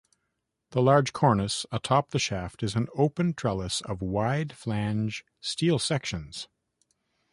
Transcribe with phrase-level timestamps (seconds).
[0.71, 6.47] The large cornice atop the shaft is an open trellis of wide-flange steel sections.